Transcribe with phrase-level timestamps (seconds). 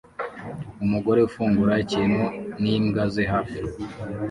[0.85, 2.23] Umugore ufungura ikintu
[2.61, 3.59] n'imbwa ze hafi